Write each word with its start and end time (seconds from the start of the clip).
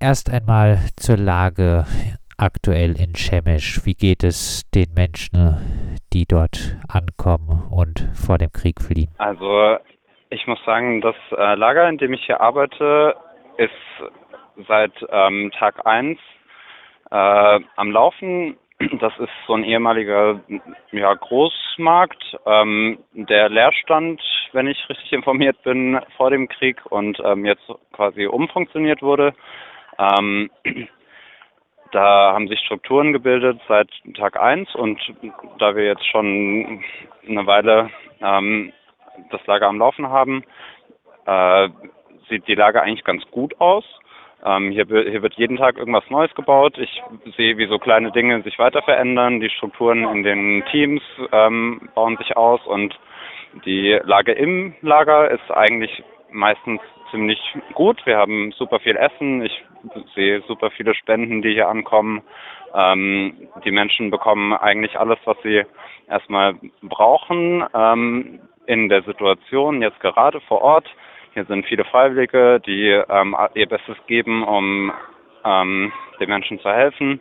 erst 0.00 0.32
einmal 0.32 0.78
zur 0.96 1.16
Lage 1.16 1.84
aktuell 2.36 2.92
in 2.98 3.14
Chemisch. 3.14 3.84
Wie 3.84 3.94
geht 3.94 4.22
es 4.22 4.68
den 4.70 4.94
Menschen, 4.94 5.96
die 6.12 6.24
dort 6.26 6.76
ankommen 6.88 7.68
und 7.70 8.08
vor 8.14 8.38
dem 8.38 8.52
Krieg 8.52 8.80
fliehen? 8.80 9.10
Also 9.18 9.76
ich 10.30 10.46
muss 10.46 10.58
sagen, 10.64 11.00
das 11.00 11.16
äh, 11.36 11.54
Lager, 11.54 11.88
in 11.88 11.98
dem 11.98 12.12
ich 12.12 12.24
hier 12.26 12.40
arbeite, 12.40 13.16
ist 13.56 13.72
seit 14.68 14.92
ähm, 15.10 15.50
Tag 15.58 15.86
1 15.86 16.18
äh, 17.10 17.60
am 17.76 17.90
Laufen. 17.90 18.56
Das 19.00 19.12
ist 19.18 19.32
so 19.48 19.54
ein 19.54 19.64
ehemaliger 19.64 20.40
ja, 20.92 21.12
Großmarkt, 21.12 22.38
ähm, 22.46 22.98
der 23.12 23.48
Leerstand, 23.48 24.22
wenn 24.52 24.68
ich 24.68 24.88
richtig 24.88 25.12
informiert 25.12 25.60
bin, 25.64 25.98
vor 26.16 26.30
dem 26.30 26.46
Krieg 26.46 26.86
und 26.86 27.18
ähm, 27.24 27.44
jetzt 27.44 27.64
quasi 27.92 28.26
umfunktioniert 28.26 29.02
wurde. 29.02 29.34
Ähm, 29.98 30.50
da 31.92 32.32
haben 32.32 32.48
sich 32.48 32.60
Strukturen 32.60 33.12
gebildet 33.12 33.60
seit 33.68 33.90
Tag 34.16 34.40
1 34.40 34.74
und 34.74 35.00
da 35.58 35.74
wir 35.74 35.84
jetzt 35.84 36.06
schon 36.06 36.82
eine 37.26 37.46
Weile 37.46 37.90
ähm, 38.20 38.72
das 39.30 39.44
Lager 39.46 39.66
am 39.66 39.78
Laufen 39.78 40.08
haben, 40.08 40.44
äh, 41.26 41.68
sieht 42.28 42.46
die 42.46 42.54
Lage 42.54 42.82
eigentlich 42.82 43.04
ganz 43.04 43.24
gut 43.30 43.60
aus. 43.60 43.84
Ähm, 44.44 44.70
hier, 44.70 44.86
hier, 44.86 45.22
wird 45.22 45.34
jeden 45.34 45.56
Tag 45.56 45.78
irgendwas 45.78 46.08
Neues 46.10 46.32
gebaut. 46.34 46.78
Ich 46.78 47.02
sehe, 47.36 47.58
wie 47.58 47.66
so 47.66 47.78
kleine 47.78 48.12
Dinge 48.12 48.40
sich 48.42 48.58
weiter 48.58 48.82
verändern. 48.82 49.40
Die 49.40 49.50
Strukturen 49.50 50.04
in 50.04 50.22
den 50.22 50.64
Teams 50.70 51.02
ähm, 51.32 51.88
bauen 51.94 52.16
sich 52.18 52.36
aus 52.36 52.64
und 52.66 52.96
die 53.64 53.98
Lage 54.04 54.32
im 54.32 54.74
Lager 54.80 55.30
ist 55.30 55.50
eigentlich 55.50 56.04
meistens 56.30 56.80
ziemlich 57.10 57.40
gut. 57.74 58.04
Wir 58.06 58.16
haben 58.16 58.52
super 58.52 58.80
viel 58.80 58.96
Essen. 58.96 59.42
Ich 59.44 59.64
sehe 60.14 60.42
super 60.42 60.70
viele 60.70 60.94
Spenden, 60.94 61.42
die 61.42 61.52
hier 61.52 61.68
ankommen. 61.68 62.22
Ähm, 62.74 63.48
die 63.64 63.70
Menschen 63.70 64.10
bekommen 64.10 64.52
eigentlich 64.52 64.98
alles, 64.98 65.18
was 65.24 65.36
sie 65.42 65.62
erstmal 66.08 66.54
brauchen 66.82 67.64
ähm, 67.74 68.40
in 68.66 68.88
der 68.88 69.02
Situation, 69.02 69.82
jetzt 69.82 70.00
gerade 70.00 70.40
vor 70.42 70.62
Ort. 70.62 70.86
Hier 71.34 71.44
sind 71.46 71.66
viele 71.66 71.84
Freiwillige, 71.84 72.60
die 72.60 72.88
ähm, 72.88 73.36
ihr 73.54 73.66
Bestes 73.66 73.96
geben, 74.06 74.42
um 74.44 74.92
ähm, 75.44 75.92
den 76.20 76.28
Menschen 76.28 76.58
zu 76.60 76.70
helfen. 76.70 77.20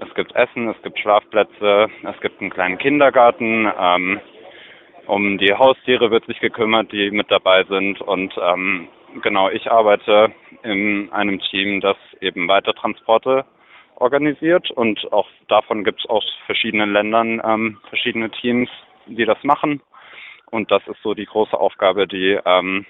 Es 0.00 0.14
gibt 0.14 0.34
Essen, 0.34 0.68
es 0.68 0.80
gibt 0.82 0.98
Schlafplätze, 0.98 1.88
es 2.02 2.20
gibt 2.20 2.40
einen 2.40 2.50
kleinen 2.50 2.78
Kindergarten. 2.78 3.70
Ähm, 3.78 4.20
um 5.06 5.38
die 5.38 5.52
Haustiere 5.52 6.10
wird 6.10 6.24
sich 6.26 6.40
gekümmert, 6.40 6.92
die 6.92 7.10
mit 7.10 7.30
dabei 7.30 7.64
sind. 7.64 8.00
Und 8.00 8.32
ähm, 8.40 8.88
genau, 9.22 9.50
ich 9.50 9.70
arbeite 9.70 10.32
in 10.62 11.10
einem 11.12 11.40
Team, 11.40 11.80
das 11.80 11.96
eben 12.20 12.48
Weitertransporte 12.48 13.44
organisiert. 13.96 14.70
Und 14.70 15.12
auch 15.12 15.28
davon 15.48 15.84
gibt 15.84 16.00
es 16.00 16.06
aus 16.10 16.24
verschiedenen 16.46 16.92
Ländern 16.92 17.40
ähm, 17.44 17.78
verschiedene 17.88 18.30
Teams, 18.30 18.68
die 19.06 19.24
das 19.24 19.42
machen. 19.44 19.82
Und 20.50 20.70
das 20.70 20.86
ist 20.88 21.00
so 21.02 21.14
die 21.14 21.26
große 21.26 21.58
Aufgabe, 21.58 22.06
die 22.06 22.38
ähm, 22.44 22.86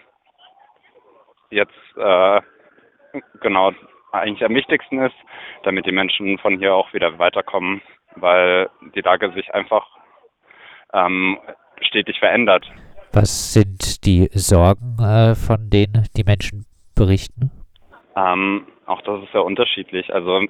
jetzt 1.50 1.74
äh, 1.96 2.40
genau 3.40 3.72
eigentlich 4.12 4.44
am 4.44 4.54
wichtigsten 4.54 4.98
ist, 5.00 5.14
damit 5.62 5.86
die 5.86 5.92
Menschen 5.92 6.38
von 6.38 6.58
hier 6.58 6.74
auch 6.74 6.92
wieder 6.92 7.18
weiterkommen, 7.18 7.82
weil 8.16 8.70
die 8.94 9.02
Lage 9.02 9.30
sich 9.32 9.52
einfach 9.54 9.86
ähm, 10.92 11.38
stetig 11.80 12.18
verändert. 12.18 12.66
Was 13.12 13.54
sind 13.54 14.06
die 14.06 14.28
Sorgen, 14.32 14.96
äh, 15.00 15.34
von 15.34 15.68
denen 15.68 16.06
die 16.16 16.22
Menschen 16.22 16.64
berichten? 16.94 17.50
Ähm, 18.14 18.66
auch 18.86 19.02
das 19.02 19.24
ist 19.24 19.32
sehr 19.32 19.44
unterschiedlich. 19.44 20.14
Also 20.14 20.42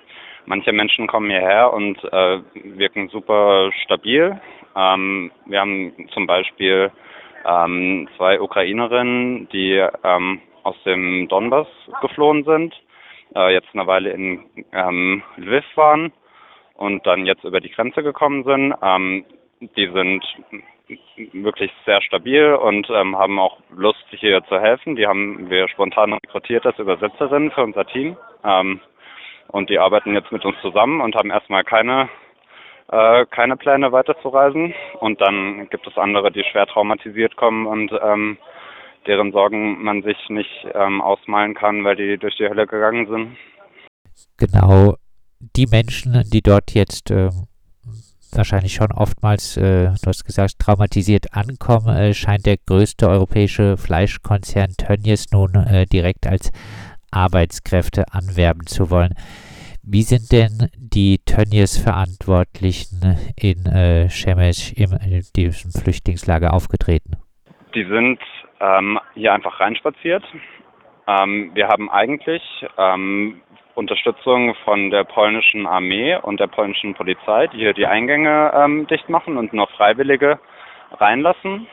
manche 0.44 0.72
Menschen 0.72 1.06
kommen 1.06 1.30
hierher 1.30 1.72
und 1.72 1.96
äh, 2.04 2.40
wirken 2.76 3.08
super 3.08 3.70
stabil. 3.84 4.38
Ähm, 4.76 5.30
wir 5.46 5.60
haben 5.60 5.92
zum 6.12 6.26
Beispiel 6.26 6.90
ähm, 7.46 8.08
zwei 8.18 8.38
Ukrainerinnen, 8.38 9.48
die 9.48 9.82
ähm, 10.04 10.40
aus 10.62 10.76
dem 10.84 11.28
Donbass 11.28 11.66
geflohen 12.02 12.44
sind, 12.44 12.74
äh, 13.34 13.54
jetzt 13.54 13.68
eine 13.72 13.86
Weile 13.86 14.10
in 14.10 14.44
ähm, 14.72 15.22
Lviv 15.38 15.64
waren 15.76 16.12
und 16.74 17.06
dann 17.06 17.24
jetzt 17.24 17.44
über 17.44 17.60
die 17.60 17.70
Grenze 17.70 18.02
gekommen 18.02 18.44
sind. 18.44 18.74
Ähm, 18.82 19.24
die 19.60 19.90
sind 19.92 20.24
wirklich 21.32 21.70
sehr 21.84 22.02
stabil 22.02 22.54
und 22.54 22.88
ähm, 22.90 23.16
haben 23.16 23.38
auch 23.38 23.58
Lust, 23.74 24.04
hier 24.10 24.42
zu 24.44 24.60
helfen. 24.60 24.96
Die 24.96 25.06
haben 25.06 25.50
wir 25.50 25.68
spontan 25.68 26.12
rekrutiert 26.12 26.66
als 26.66 26.78
Übersetzerin 26.78 27.50
für 27.50 27.62
unser 27.62 27.86
Team. 27.86 28.16
Ähm, 28.44 28.80
und 29.48 29.70
die 29.70 29.78
arbeiten 29.78 30.14
jetzt 30.14 30.32
mit 30.32 30.44
uns 30.44 30.56
zusammen 30.62 31.00
und 31.00 31.14
haben 31.16 31.30
erstmal 31.30 31.64
keine, 31.64 32.08
äh, 32.90 33.26
keine 33.26 33.56
Pläne 33.56 33.92
weiterzureisen. 33.92 34.74
Und 35.00 35.20
dann 35.20 35.68
gibt 35.70 35.86
es 35.86 35.96
andere, 35.96 36.30
die 36.30 36.44
schwer 36.44 36.66
traumatisiert 36.66 37.36
kommen 37.36 37.66
und 37.66 37.92
ähm, 38.02 38.38
deren 39.06 39.32
Sorgen 39.32 39.82
man 39.82 40.02
sich 40.02 40.16
nicht 40.28 40.66
ähm, 40.74 41.00
ausmalen 41.00 41.54
kann, 41.54 41.84
weil 41.84 41.96
die 41.96 42.18
durch 42.18 42.36
die 42.36 42.48
Hölle 42.48 42.66
gegangen 42.66 43.06
sind. 43.08 43.36
Genau, 44.36 44.96
die 45.40 45.66
Menschen, 45.66 46.22
die 46.32 46.42
dort 46.42 46.72
jetzt 46.72 47.10
äh, 47.10 47.30
wahrscheinlich 48.36 48.74
schon 48.74 48.92
oftmals, 48.92 49.56
äh, 49.56 49.86
du 49.86 50.06
hast 50.06 50.24
gesagt, 50.24 50.58
traumatisiert 50.58 51.34
ankommen, 51.34 51.96
äh, 51.96 52.14
scheint 52.14 52.46
der 52.46 52.56
größte 52.56 53.08
europäische 53.08 53.76
Fleischkonzern 53.76 54.74
Tönnies 54.78 55.30
nun 55.32 55.54
äh, 55.54 55.86
direkt 55.86 56.26
als 56.26 56.52
Arbeitskräfte 57.10 58.04
anwerben 58.12 58.66
zu 58.66 58.90
wollen. 58.90 59.14
Wie 59.82 60.02
sind 60.02 60.30
denn 60.30 60.68
die 60.76 61.18
Tönnies-Verantwortlichen 61.24 63.16
in 63.36 63.66
äh, 63.66 64.08
Shemesh 64.10 64.72
in 64.74 65.22
diesem 65.34 65.72
Flüchtlingslager 65.72 66.52
aufgetreten? 66.52 67.16
Die 67.74 67.84
sind 67.84 68.20
ähm, 68.60 68.98
hier 69.14 69.32
einfach 69.32 69.58
reinspaziert. 69.58 70.22
Ähm, 71.06 71.50
wir 71.54 71.68
haben 71.68 71.90
eigentlich 71.90 72.42
ähm, 72.76 73.40
Unterstützung 73.74 74.54
von 74.64 74.90
der 74.90 75.04
polnischen 75.04 75.66
Armee 75.66 76.16
und 76.16 76.40
der 76.40 76.48
polnischen 76.48 76.94
Polizei, 76.94 77.46
die 77.48 77.58
hier 77.58 77.72
die 77.72 77.86
Eingänge 77.86 78.52
ähm, 78.54 78.86
dicht 78.86 79.08
machen 79.08 79.36
und 79.36 79.52
nur 79.52 79.68
Freiwillige 79.68 80.38
reinlassen. 80.98 81.66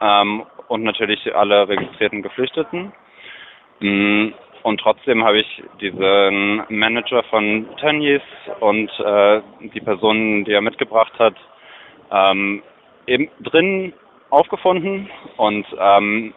Ähm, 0.00 0.44
und 0.68 0.82
natürlich 0.82 1.34
alle 1.34 1.68
registrierten 1.68 2.22
Geflüchteten. 2.22 2.92
Mm, 3.80 4.28
und 4.62 4.80
trotzdem 4.80 5.24
habe 5.24 5.40
ich 5.40 5.62
diesen 5.80 6.62
Manager 6.68 7.22
von 7.24 7.68
Tönnies 7.76 8.22
und 8.60 8.90
äh, 8.98 9.42
die 9.60 9.80
Personen, 9.80 10.44
die 10.44 10.52
er 10.52 10.62
mitgebracht 10.62 11.12
hat, 11.18 11.34
ähm, 12.10 12.62
eben 13.06 13.28
drin 13.40 13.92
aufgefunden 14.30 15.10
und 15.36 15.66
ähm, 15.78 16.32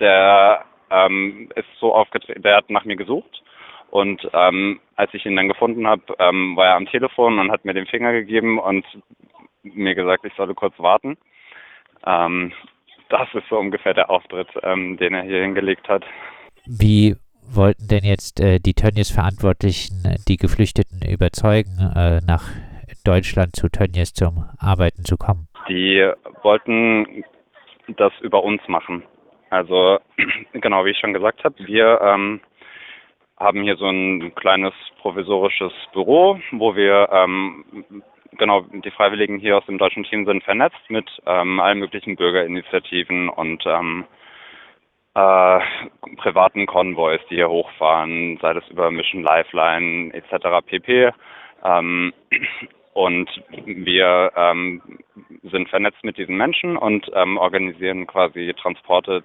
der 0.00 0.64
ähm, 0.90 1.48
ist 1.54 1.68
so 1.78 1.94
aufgetreten, 1.94 2.42
der 2.42 2.56
hat 2.56 2.70
nach 2.70 2.84
mir 2.84 2.96
gesucht 2.96 3.42
und 3.90 4.28
ähm, 4.32 4.80
als 4.96 5.12
ich 5.14 5.24
ihn 5.24 5.36
dann 5.36 5.48
gefunden 5.48 5.86
habe, 5.86 6.02
ähm, 6.18 6.56
war 6.56 6.66
er 6.66 6.76
am 6.76 6.86
Telefon 6.86 7.38
und 7.38 7.50
hat 7.50 7.64
mir 7.64 7.74
den 7.74 7.86
Finger 7.86 8.12
gegeben 8.12 8.58
und 8.58 8.84
mir 9.62 9.94
gesagt, 9.94 10.24
ich 10.24 10.32
solle 10.34 10.54
kurz 10.54 10.78
warten. 10.78 11.16
Ähm, 12.06 12.52
das 13.08 13.28
ist 13.34 13.48
so 13.48 13.58
ungefähr 13.58 13.94
der 13.94 14.10
Auftritt, 14.10 14.48
ähm, 14.62 14.96
den 14.98 15.14
er 15.14 15.22
hier 15.22 15.40
hingelegt 15.40 15.88
hat. 15.88 16.04
Wie 16.66 17.16
wollten 17.50 17.88
denn 17.88 18.04
jetzt 18.04 18.40
äh, 18.40 18.58
die 18.58 18.74
Tönnies-Verantwortlichen 18.74 20.04
äh, 20.04 20.16
die 20.28 20.36
Geflüchteten 20.36 21.00
überzeugen, 21.08 21.78
äh, 21.96 22.20
nach 22.26 22.44
Deutschland 23.04 23.56
zu 23.56 23.68
Tönnies 23.68 24.12
zum 24.12 24.44
Arbeiten 24.58 25.04
zu 25.04 25.16
kommen? 25.16 25.48
Die 25.68 26.10
wollten 26.42 27.24
das 27.96 28.12
über 28.20 28.44
uns 28.44 28.60
machen. 28.68 29.02
Also 29.50 29.98
genau 30.52 30.84
wie 30.84 30.90
ich 30.90 30.98
schon 30.98 31.14
gesagt 31.14 31.42
habe, 31.44 31.54
wir 31.66 32.00
ähm, 32.02 32.40
haben 33.38 33.62
hier 33.62 33.76
so 33.76 33.86
ein 33.86 34.34
kleines 34.34 34.72
provisorisches 35.00 35.72
Büro, 35.92 36.38
wo 36.52 36.74
wir 36.74 37.08
ähm, 37.12 37.64
genau 38.36 38.62
die 38.84 38.90
Freiwilligen 38.90 39.38
hier 39.38 39.58
aus 39.58 39.66
dem 39.66 39.78
deutschen 39.78 40.04
Team 40.04 40.26
sind 40.26 40.42
vernetzt 40.44 40.88
mit 40.88 41.08
ähm, 41.26 41.60
allen 41.60 41.78
möglichen 41.78 42.16
Bürgerinitiativen 42.16 43.28
und 43.28 43.64
ähm, 43.66 44.04
äh, 45.14 45.60
privaten 46.16 46.66
Konvois, 46.66 47.18
die 47.30 47.36
hier 47.36 47.48
hochfahren, 47.48 48.38
sei 48.40 48.52
das 48.52 48.68
über 48.68 48.90
Mission 48.90 49.22
Lifeline 49.22 50.12
etc. 50.14 50.64
pp. 50.66 51.10
Ähm, 51.64 52.12
und 52.94 53.30
wir 53.64 54.32
ähm, 54.36 54.82
sind 55.42 55.68
vernetzt 55.68 56.02
mit 56.02 56.18
diesen 56.18 56.36
Menschen 56.36 56.76
und 56.76 57.10
ähm, 57.14 57.36
organisieren 57.36 58.06
quasi 58.06 58.54
Transporte 58.54 59.22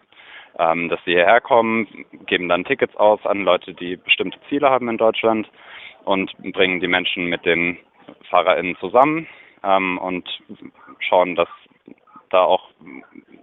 ähm, 0.60 0.90
dass 0.90 1.00
sie 1.06 1.12
hierher 1.12 1.42
kommen, 1.42 2.06
geben 2.26 2.50
dann 2.50 2.66
Tickets 2.66 2.96
aus 2.96 3.26
an 3.26 3.44
Leute, 3.44 3.74
die 3.74 3.96
bestimmte 3.96 4.40
Ziele 4.50 4.70
haben 4.70 4.90
in 4.90 4.98
Deutschland 4.98 5.50
und 6.06 6.32
bringen 6.54 6.80
die 6.80 6.88
Menschen 6.88 7.26
mit 7.26 7.46
den 7.46 7.78
FahrerInnen 8.30 8.76
zusammen 8.78 9.28
ähm, 9.64 9.98
und 9.98 10.28
schauen, 11.00 11.36
dass 11.36 11.50
da 12.30 12.44
auch, 12.44 12.70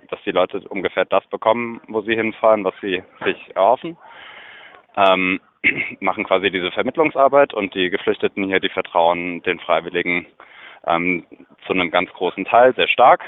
dass 0.08 0.20
die 0.24 0.32
Leute 0.32 0.60
ungefähr 0.68 1.04
das 1.04 1.24
bekommen, 1.26 1.80
wo 1.88 2.00
sie 2.02 2.14
hinfahren, 2.14 2.64
was 2.64 2.74
sie 2.80 3.02
sich 3.24 3.56
erhoffen. 3.56 3.96
Ähm, 4.96 5.40
machen 6.00 6.24
quasi 6.24 6.50
diese 6.50 6.72
Vermittlungsarbeit 6.72 7.54
und 7.54 7.74
die 7.74 7.90
Geflüchteten 7.90 8.44
hier, 8.44 8.60
die 8.60 8.68
vertrauen 8.68 9.42
den 9.42 9.60
Freiwilligen 9.60 10.26
ähm, 10.86 11.24
zu 11.66 11.72
einem 11.72 11.90
ganz 11.90 12.10
großen 12.12 12.44
Teil 12.44 12.74
sehr 12.74 12.88
stark. 12.88 13.22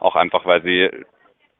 Auch 0.00 0.16
einfach, 0.16 0.44
weil 0.44 0.62
sie 0.62 0.90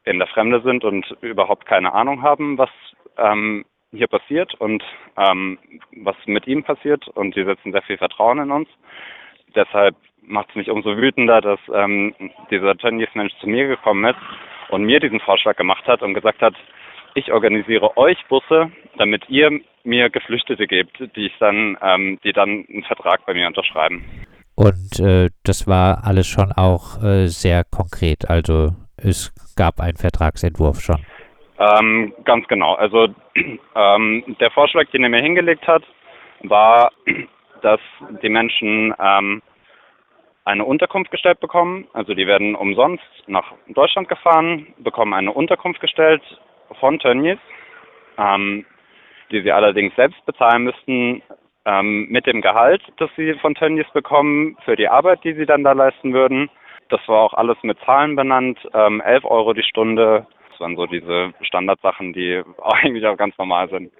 in 0.04 0.18
der 0.18 0.28
Fremde 0.28 0.60
sind 0.62 0.84
und 0.84 1.16
überhaupt 1.20 1.66
keine 1.66 1.92
Ahnung 1.92 2.22
haben, 2.22 2.58
was 2.58 2.70
ähm, 3.18 3.64
hier 3.92 4.08
passiert 4.08 4.54
und 4.54 4.82
ähm, 5.16 5.58
was 5.96 6.16
mit 6.26 6.46
ihm 6.46 6.64
passiert 6.64 7.06
und 7.08 7.36
die 7.36 7.44
setzen 7.44 7.72
sehr 7.72 7.82
viel 7.82 7.98
Vertrauen 7.98 8.38
in 8.38 8.50
uns. 8.50 8.68
Deshalb 9.54 9.94
macht 10.22 10.48
es 10.50 10.54
mich 10.56 10.70
umso 10.70 10.96
wütender, 10.96 11.40
dass 11.40 11.60
ähm, 11.74 12.14
dieser 12.50 12.76
Tönnies-Mensch 12.76 13.32
zu 13.40 13.48
mir 13.48 13.68
gekommen 13.68 14.04
ist 14.04 14.18
und 14.70 14.84
mir 14.84 15.00
diesen 15.00 15.20
Vorschlag 15.20 15.56
gemacht 15.56 15.86
hat 15.86 16.02
und 16.02 16.14
gesagt 16.14 16.40
hat, 16.40 16.54
ich 17.14 17.30
organisiere 17.32 17.96
euch 17.96 18.18
Busse, 18.28 18.72
damit 18.96 19.28
ihr 19.28 19.60
mir 19.84 20.08
Geflüchtete 20.08 20.66
gebt, 20.66 20.98
die 21.16 21.26
ich 21.26 21.36
dann, 21.38 21.76
ähm, 21.82 22.18
die 22.24 22.32
dann 22.32 22.64
einen 22.70 22.84
Vertrag 22.84 23.26
bei 23.26 23.34
mir 23.34 23.46
unterschreiben. 23.46 24.04
Und 24.54 25.00
äh, 25.00 25.28
das 25.44 25.66
war 25.66 26.04
alles 26.04 26.26
schon 26.26 26.52
auch 26.52 27.02
äh, 27.02 27.26
sehr 27.26 27.64
konkret. 27.64 28.28
Also 28.28 28.70
es 29.04 29.32
gab 29.56 29.80
einen 29.80 29.96
Vertragsentwurf 29.96 30.80
schon. 30.80 31.04
Ähm, 31.58 32.12
ganz 32.24 32.46
genau. 32.48 32.74
Also 32.74 33.08
ähm, 33.74 34.36
der 34.40 34.50
Vorschlag, 34.50 34.90
den 34.90 35.04
er 35.04 35.10
mir 35.10 35.22
hingelegt 35.22 35.66
hat, 35.66 35.82
war, 36.42 36.92
dass 37.62 37.80
die 38.22 38.28
Menschen 38.28 38.94
ähm, 38.98 39.42
eine 40.44 40.64
Unterkunft 40.64 41.10
gestellt 41.10 41.40
bekommen. 41.40 41.86
Also 41.92 42.14
die 42.14 42.26
werden 42.26 42.54
umsonst 42.54 43.04
nach 43.26 43.52
Deutschland 43.68 44.08
gefahren, 44.08 44.74
bekommen 44.78 45.14
eine 45.14 45.32
Unterkunft 45.32 45.80
gestellt 45.80 46.22
von 46.80 46.98
Tönnies, 46.98 47.38
ähm, 48.18 48.64
die 49.30 49.42
sie 49.42 49.52
allerdings 49.52 49.94
selbst 49.94 50.24
bezahlen 50.26 50.64
müssten 50.64 51.22
ähm, 51.64 52.08
mit 52.08 52.26
dem 52.26 52.40
Gehalt, 52.40 52.82
das 52.96 53.10
sie 53.16 53.34
von 53.34 53.54
Tönnies 53.54 53.88
bekommen, 53.92 54.56
für 54.64 54.74
die 54.74 54.88
Arbeit, 54.88 55.22
die 55.24 55.34
sie 55.34 55.46
dann 55.46 55.62
da 55.62 55.72
leisten 55.72 56.12
würden. 56.12 56.50
Das 56.92 57.00
war 57.08 57.22
auch 57.22 57.32
alles 57.32 57.56
mit 57.62 57.78
Zahlen 57.86 58.16
benannt, 58.16 58.58
ähm, 58.74 59.00
11 59.00 59.24
Euro 59.24 59.54
die 59.54 59.62
Stunde. 59.62 60.26
Das 60.50 60.60
waren 60.60 60.76
so 60.76 60.84
diese 60.84 61.32
Standardsachen, 61.40 62.12
die 62.12 62.42
eigentlich 62.62 63.06
auch 63.06 63.16
ganz 63.16 63.36
normal 63.38 63.70
sind. 63.70 63.90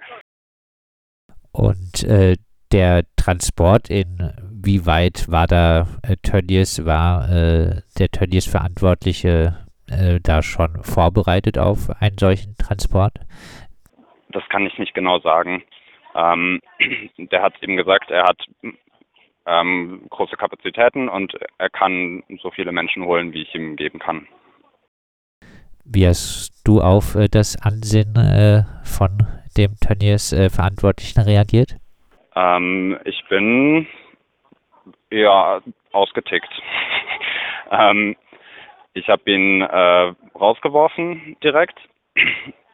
Und 1.53 2.05
äh, 2.05 2.37
der 2.71 3.05
Transport, 3.17 3.89
inwieweit 3.89 5.25
war 5.31 5.47
da 5.47 5.87
äh, 6.03 6.17
Tönnies, 6.23 6.85
war 6.85 7.31
äh, 7.31 7.81
der 7.99 8.09
Tönnies 8.11 8.47
Verantwortliche 8.47 9.56
äh, 9.88 10.21
da 10.23 10.43
schon 10.43 10.83
vorbereitet 10.83 11.56
auf 11.56 11.88
einen 11.99 12.19
solchen 12.19 12.56
Transport? 12.59 13.15
Das 14.33 14.47
kann 14.50 14.67
ich 14.67 14.79
nicht 14.79 14.93
genau 14.93 15.19
sagen. 15.21 15.62
Ähm, 16.15 16.61
der 17.17 17.41
hat 17.41 17.55
eben 17.62 17.79
gesagt, 17.79 18.11
er 18.11 18.25
hat 18.25 18.45
ähm, 19.47 20.03
große 20.11 20.37
Kapazitäten 20.37 21.09
und 21.09 21.37
er 21.59 21.71
kann 21.71 22.23
so 22.43 22.50
viele 22.50 22.73
Menschen 22.73 23.05
holen, 23.05 23.33
wie 23.33 23.43
ich 23.43 23.55
ihm 23.55 23.77
geben 23.77 23.99
kann. 23.99 24.27
Wie 25.85 26.06
hast 26.06 26.62
du 26.65 26.81
auf 26.81 27.15
äh, 27.17 27.29
das 27.29 27.61
Ansinnen 27.61 28.17
äh, 28.17 28.62
von 28.85 29.27
dem 29.56 29.75
Tönnies 29.81 30.33
äh, 30.33 30.49
Verantwortlichen 30.49 31.21
reagiert? 31.21 31.77
Ähm, 32.35 32.99
ich 33.05 33.23
bin 33.29 33.87
ja 35.11 35.61
ausgetickt. 35.93 36.53
ähm, 37.71 38.17
ich 38.95 39.09
habe 39.09 39.31
ihn 39.31 39.62
äh, 39.62 40.15
rausgeworfen 40.38 41.37
direkt 41.43 41.79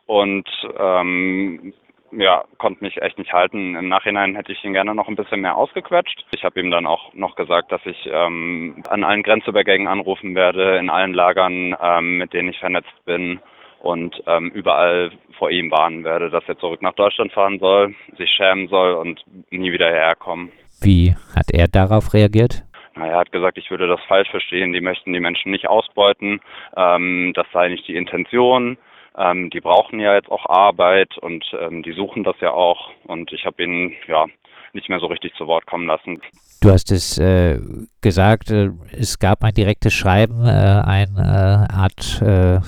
und 0.07 0.49
ähm, 0.79 1.73
ja, 2.13 2.45
konnte 2.59 2.83
mich 2.83 3.01
echt 3.01 3.19
nicht 3.19 3.33
halten. 3.33 3.77
Im 3.77 3.89
Nachhinein 3.89 4.35
hätte 4.35 4.53
ich 4.53 4.65
ihn 4.65 4.73
gerne 4.73 4.95
noch 4.95 5.09
ein 5.09 5.17
bisschen 5.17 5.41
mehr 5.41 5.57
ausgequetscht. 5.57 6.25
Ich 6.35 6.45
habe 6.45 6.61
ihm 6.61 6.71
dann 6.71 6.87
auch 6.87 7.13
noch 7.15 7.37
gesagt, 7.37 7.73
dass 7.73 7.85
ich 7.85 8.09
ähm, 8.11 8.83
an 8.89 9.05
allen 9.05 9.23
Grenzübergängen 9.23 9.89
anrufen 9.89 10.35
werde, 10.35 10.79
in 10.79 10.91
allen 10.91 11.15
Lagern, 11.15 11.77
ähm, 11.81 12.19
mit 12.19 12.33
denen 12.33 12.51
ich 12.51 12.59
vernetzt 12.59 13.05
bin 13.05 13.41
und 13.81 14.23
ähm, 14.27 14.51
überall 14.51 15.13
vor 15.39 15.51
ihm 15.51 15.71
warnen 15.71 16.05
werde, 16.05 16.31
dass 16.31 16.45
er 16.49 16.59
zurück 16.59 16.83
nach 16.83 16.95
Deutschland 16.95 17.33
fahren 17.33 17.59
soll, 17.59 17.95
sich 18.17 18.31
schämen 18.31 18.69
soll 18.69 18.95
und 18.95 19.23
nie 19.51 19.73
wieder 19.73 19.89
herkommen. 19.89 20.51
Wie 20.81 21.15
hat 21.37 21.51
er 21.53 21.69
darauf 21.69 22.15
reagiert? 22.15 22.65
Na, 22.95 23.07
er 23.07 23.19
hat 23.19 23.33
gesagt, 23.33 23.59
ich 23.59 23.71
würde 23.71 23.87
das 23.87 24.01
falsch 24.09 24.31
verstehen. 24.31 24.73
Die 24.73 24.81
möchten 24.81 25.13
die 25.13 25.21
Menschen 25.21 25.53
nicht 25.53 25.69
ausbeuten. 25.69 26.41
Ähm, 26.77 27.33
das 27.35 27.47
sei 27.53 27.69
nicht 27.69 27.87
die 27.87 27.97
Intention. 27.97 28.77
Ähm, 29.17 29.51
die 29.51 29.61
brauchen 29.61 30.01
ja 30.01 30.15
jetzt 30.15 30.31
auch 30.31 30.47
Arbeit 30.47 31.17
und 31.19 31.45
ähm, 31.61 31.83
die 31.83 31.93
suchen 31.93 32.25
das 32.25 32.37
ja 32.41 32.53
auch. 32.53 32.91
Und 33.05 33.33
ich 33.33 33.45
habe 33.45 33.63
ihn 33.63 33.95
ja 34.07 34.27
nicht 34.73 34.89
mehr 34.89 35.01
so 35.01 35.07
richtig 35.07 35.35
zu 35.35 35.47
Wort 35.47 35.67
kommen 35.67 35.87
lassen. 35.87 36.21
Du 36.61 36.71
hast 36.71 36.91
es 36.91 37.19
äh, 37.19 37.61
gesagt, 38.01 38.51
äh, 38.51 38.71
es 38.93 39.19
gab 39.19 39.45
ein 39.45 39.55
direktes 39.55 39.95
Schreiben, 39.95 40.45
äh, 40.45 40.83
eine 40.85 41.69
äh, 41.71 41.73
Art 41.73 42.21
äh, 42.21 42.61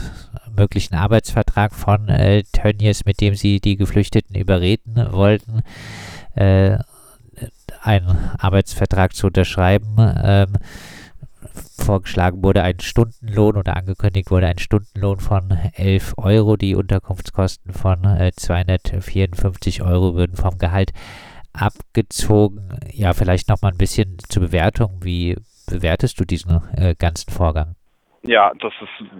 möglichen 0.57 0.95
Arbeitsvertrag 0.95 1.75
von 1.75 2.09
äh, 2.09 2.43
Tönnies, 2.53 3.05
mit 3.05 3.21
dem 3.21 3.35
sie 3.35 3.61
die 3.61 3.77
Geflüchteten 3.77 4.37
überreden 4.37 4.95
wollten, 5.11 5.63
äh, 6.35 6.79
einen 7.83 8.31
Arbeitsvertrag 8.39 9.15
zu 9.15 9.29
unterschreiben. 9.29 9.97
Vorgeschlagen 11.85 12.43
wurde 12.43 12.63
ein 12.63 12.81
Stundenlohn 12.81 13.57
oder 13.57 13.77
angekündigt 13.77 14.31
wurde 14.31 14.47
ein 14.47 14.59
Stundenlohn 14.59 15.19
von 15.19 15.51
11 15.77 16.15
Euro. 16.19 16.57
Die 16.57 16.75
Unterkunftskosten 16.75 17.73
von 17.73 18.05
äh, 18.05 18.33
254 18.33 19.83
Euro 19.83 20.15
würden 20.15 20.37
vom 20.37 20.59
Gehalt 20.59 20.93
abgezogen. 21.53 22.79
Ja, 22.93 23.13
vielleicht 23.13 23.49
noch 23.49 23.63
mal 23.63 23.73
ein 23.73 23.79
bisschen 23.79 24.19
zur 24.29 24.45
Bewertung. 24.45 25.01
Wie 25.03 25.37
bewertest 25.69 26.21
du 26.21 26.25
diesen 26.25 26.63
äh, 26.77 26.95
ganzen 26.95 27.31
Vorgang? 27.31 27.75
Ja, 28.23 28.53
das 28.61 28.73
ist 28.81 29.11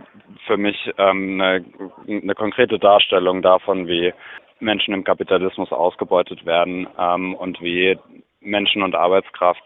für 0.47 0.57
mich 0.57 0.77
ähm, 0.99 1.41
eine, 1.41 1.65
eine 2.07 2.35
konkrete 2.35 2.79
Darstellung 2.79 3.41
davon, 3.41 3.87
wie 3.87 4.13
Menschen 4.61 4.93
im 4.93 5.05
Kapitalismus 5.05 5.73
ausgebeutet 5.73 6.45
werden 6.45 6.87
ähm, 6.99 7.35
und 7.35 7.61
wie 7.63 7.99
Menschen 8.41 8.83
und 8.83 8.95
Arbeitskraft 8.95 9.63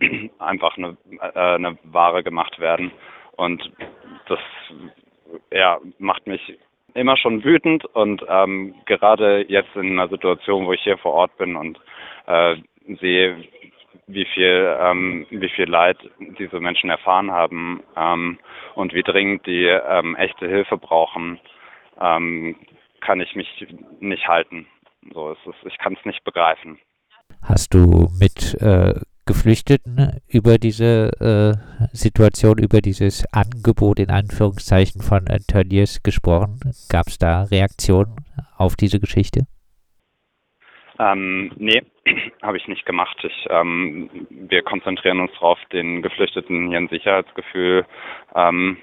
einfach 0.38 0.76
eine, 0.76 0.96
äh, 1.20 1.54
eine 1.54 1.78
Ware 1.84 2.22
gemacht 2.22 2.58
werden. 2.58 2.92
Und 3.36 3.70
das 4.28 4.38
ja, 5.50 5.78
macht 5.98 6.26
mich 6.26 6.58
immer 6.94 7.16
schon 7.16 7.44
wütend 7.44 7.84
und 7.86 8.24
ähm, 8.28 8.74
gerade 8.86 9.44
jetzt 9.48 9.74
in 9.74 9.92
einer 9.92 10.08
Situation, 10.08 10.66
wo 10.66 10.72
ich 10.72 10.82
hier 10.82 10.96
vor 10.98 11.12
Ort 11.12 11.36
bin 11.38 11.56
und 11.56 11.80
äh, 12.26 12.56
sehe, 13.00 13.44
wie 14.06 14.26
viel, 14.26 14.76
ähm, 14.80 15.26
wie 15.30 15.48
viel 15.48 15.68
Leid 15.68 15.98
diese 16.38 16.60
Menschen 16.60 16.90
erfahren 16.90 17.30
haben 17.30 17.82
ähm, 17.96 18.38
und 18.74 18.94
wie 18.94 19.02
dringend 19.02 19.46
die 19.46 19.64
ähm, 19.64 20.14
echte 20.16 20.46
Hilfe 20.46 20.76
brauchen, 20.76 21.40
ähm, 22.00 22.56
kann 23.00 23.20
ich 23.20 23.34
mich 23.34 23.66
nicht 24.00 24.28
halten. 24.28 24.66
So 25.12 25.32
ist 25.32 25.46
es. 25.46 25.54
Ich 25.66 25.78
kann 25.78 25.94
es 25.98 26.04
nicht 26.04 26.24
begreifen. 26.24 26.78
Hast 27.42 27.74
du 27.74 28.08
mit 28.18 28.54
äh, 28.60 28.94
Geflüchteten 29.26 30.20
über 30.28 30.58
diese 30.58 31.10
äh, 31.20 31.86
Situation, 31.96 32.58
über 32.58 32.80
dieses 32.80 33.24
Angebot 33.32 33.98
in 33.98 34.10
Anführungszeichen 34.10 35.00
von 35.00 35.24
Tönnies 35.48 36.02
gesprochen? 36.02 36.60
Gab 36.90 37.06
es 37.08 37.18
da 37.18 37.44
Reaktionen 37.44 38.16
auf 38.56 38.76
diese 38.76 39.00
Geschichte? 39.00 39.46
Ähm, 40.98 41.52
nee, 41.56 41.82
habe 42.42 42.56
ich 42.56 42.68
nicht 42.68 42.86
gemacht. 42.86 43.16
Ich, 43.22 43.46
ähm, 43.50 44.10
wir 44.30 44.62
konzentrieren 44.62 45.20
uns 45.20 45.32
darauf, 45.32 45.58
den 45.72 46.02
Geflüchteten 46.02 46.68
hier 46.68 46.78
ein 46.78 46.88
Sicherheitsgefühl 46.88 47.86
ähm, 48.34 48.76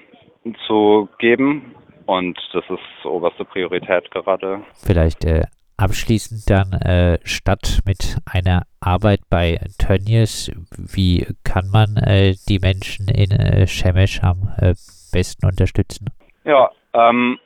zu 0.66 1.08
geben. 1.18 1.74
Und 2.06 2.38
das 2.52 2.64
ist 2.68 3.06
oberste 3.06 3.44
Priorität 3.44 4.10
gerade. 4.10 4.62
Vielleicht 4.74 5.24
äh, 5.24 5.44
abschließend 5.76 6.48
dann 6.48 6.72
äh, 6.72 7.18
statt 7.24 7.80
mit 7.86 8.18
einer 8.30 8.62
Arbeit 8.80 9.20
bei 9.30 9.58
Tönnies, 9.78 10.52
wie 10.76 11.26
kann 11.44 11.70
man 11.72 11.96
äh, 11.96 12.34
die 12.48 12.58
Menschen 12.58 13.08
in 13.08 13.30
äh, 13.30 13.66
Shemesh 13.66 14.22
am 14.22 14.52
äh, 14.58 14.74
besten 15.12 15.46
unterstützen? 15.46 16.06
Ja, 16.44 16.70
ähm, 16.94 17.38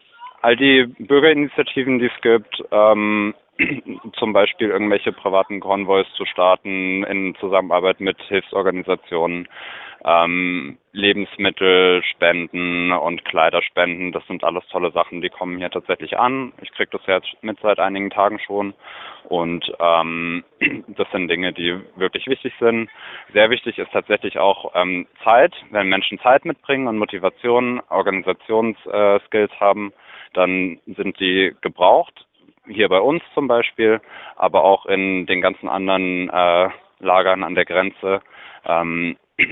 all 0.42 0.56
die 0.56 0.86
Bürgerinitiativen, 0.98 1.98
die 1.98 2.06
es 2.06 2.20
gibt, 2.22 2.62
ähm, 2.70 3.34
zum 4.18 4.32
Beispiel 4.32 4.68
irgendwelche 4.68 5.12
privaten 5.12 5.60
Konvois 5.60 6.04
zu 6.16 6.24
starten 6.26 7.04
in 7.04 7.34
Zusammenarbeit 7.40 8.00
mit 8.00 8.16
Hilfsorganisationen, 8.28 9.48
ähm, 10.06 10.78
Lebensmittel 10.92 12.02
spenden 12.04 12.92
und 12.92 13.24
Kleider 13.24 13.60
spenden. 13.62 14.12
Das 14.12 14.24
sind 14.28 14.44
alles 14.44 14.64
tolle 14.68 14.92
Sachen, 14.92 15.20
die 15.20 15.28
kommen 15.28 15.58
hier 15.58 15.70
tatsächlich 15.70 16.16
an. 16.16 16.52
Ich 16.62 16.70
kriege 16.72 16.90
das 16.92 17.04
jetzt 17.06 17.36
mit 17.42 17.58
seit 17.60 17.80
einigen 17.80 18.10
Tagen 18.10 18.38
schon. 18.38 18.72
Und 19.24 19.70
ähm, 19.80 20.44
das 20.88 21.10
sind 21.10 21.28
Dinge, 21.28 21.52
die 21.52 21.78
wirklich 21.96 22.26
wichtig 22.28 22.54
sind. 22.60 22.88
Sehr 23.32 23.50
wichtig 23.50 23.78
ist 23.78 23.90
tatsächlich 23.92 24.38
auch 24.38 24.72
ähm, 24.76 25.08
Zeit. 25.24 25.52
Wenn 25.70 25.88
Menschen 25.88 26.20
Zeit 26.20 26.44
mitbringen 26.44 26.86
und 26.86 26.98
Motivation, 26.98 27.82
Organisationsskills 27.90 29.50
äh, 29.52 29.60
haben, 29.60 29.92
dann 30.34 30.78
sind 30.86 31.18
die 31.18 31.54
gebraucht 31.60 32.26
hier 32.68 32.88
bei 32.88 33.00
uns 33.00 33.22
zum 33.34 33.46
Beispiel, 33.48 34.00
aber 34.34 34.64
auch 34.64 34.86
in 34.86 35.26
den 35.26 35.40
ganzen 35.40 35.68
anderen 35.68 36.28
äh, 36.28 36.68
Lagern 36.98 37.44
an 37.44 37.54
der 37.54 37.64
Grenze. 37.64 38.20
Ähm, 38.64 39.16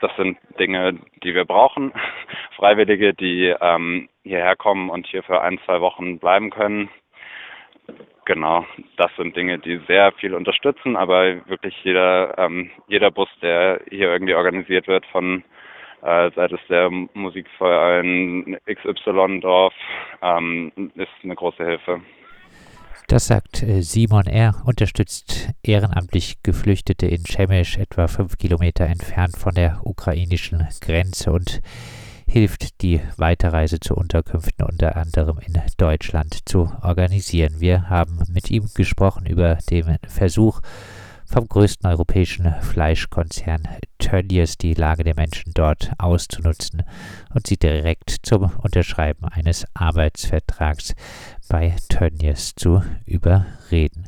das 0.00 0.14
sind 0.16 0.38
Dinge, 0.58 0.98
die 1.22 1.34
wir 1.34 1.44
brauchen. 1.44 1.92
Freiwillige, 2.56 3.14
die 3.14 3.54
ähm, 3.60 4.08
hierher 4.22 4.56
kommen 4.56 4.90
und 4.90 5.06
hier 5.06 5.22
für 5.22 5.40
ein, 5.40 5.58
zwei 5.64 5.80
Wochen 5.80 6.18
bleiben 6.18 6.50
können. 6.50 6.88
Genau, 8.24 8.64
das 8.96 9.10
sind 9.16 9.34
Dinge, 9.34 9.58
die 9.58 9.78
sehr 9.88 10.12
viel 10.12 10.34
unterstützen, 10.34 10.96
aber 10.96 11.48
wirklich 11.48 11.74
jeder, 11.82 12.38
ähm, 12.38 12.70
jeder 12.86 13.10
Bus, 13.10 13.28
der 13.42 13.80
hier 13.88 14.12
irgendwie 14.12 14.34
organisiert 14.34 14.86
wird 14.86 15.04
von 15.06 15.42
äh, 16.02 16.30
seit 16.34 16.52
es 16.52 16.60
der 16.68 16.90
Musikverein 16.90 18.58
XY-Dorf 18.66 19.74
ähm, 20.22 20.72
ist 20.94 21.08
eine 21.22 21.34
große 21.34 21.64
Hilfe. 21.64 22.00
Das 23.10 23.26
sagt 23.26 23.64
äh, 23.64 23.82
Simon 23.82 24.28
R., 24.28 24.62
unterstützt 24.66 25.48
ehrenamtlich 25.64 26.44
Geflüchtete 26.44 27.08
in 27.08 27.24
Chemisch, 27.24 27.76
etwa 27.76 28.06
fünf 28.06 28.38
Kilometer 28.38 28.86
entfernt 28.86 29.36
von 29.36 29.52
der 29.52 29.80
ukrainischen 29.84 30.68
Grenze 30.80 31.32
und 31.32 31.60
hilft, 32.28 32.82
die 32.82 33.00
Weiterreise 33.16 33.80
zu 33.80 33.96
Unterkünften 33.96 34.64
unter 34.64 34.94
anderem 34.94 35.40
in 35.44 35.60
Deutschland 35.76 36.48
zu 36.48 36.70
organisieren. 36.82 37.56
Wir 37.58 37.90
haben 37.90 38.20
mit 38.32 38.48
ihm 38.48 38.70
gesprochen 38.74 39.26
über 39.26 39.58
den 39.68 39.98
Versuch, 40.06 40.60
vom 41.30 41.46
größten 41.46 41.88
europäischen 41.88 42.52
Fleischkonzern 42.60 43.62
Tönnies 43.98 44.58
die 44.58 44.74
Lage 44.74 45.04
der 45.04 45.14
Menschen 45.14 45.52
dort 45.54 45.92
auszunutzen 45.98 46.82
und 47.32 47.46
sie 47.46 47.56
direkt 47.56 48.16
zum 48.22 48.50
Unterschreiben 48.62 49.26
eines 49.26 49.64
Arbeitsvertrags 49.74 50.94
bei 51.48 51.76
Tönnies 51.88 52.54
zu 52.56 52.82
überreden. 53.06 53.98